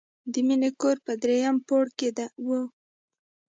[0.31, 2.09] د مینې کور په دریم پوړ کې
[2.45, 2.47] و